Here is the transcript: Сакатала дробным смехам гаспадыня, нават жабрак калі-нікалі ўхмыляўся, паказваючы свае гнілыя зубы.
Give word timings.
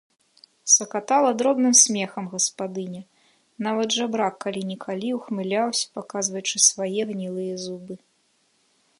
Сакатала 0.75 1.29
дробным 1.41 1.73
смехам 1.81 2.25
гаспадыня, 2.31 3.01
нават 3.65 3.89
жабрак 3.97 4.33
калі-нікалі 4.45 5.09
ўхмыляўся, 5.19 5.85
паказваючы 5.99 6.57
свае 6.69 7.01
гнілыя 7.11 7.55
зубы. 7.65 7.95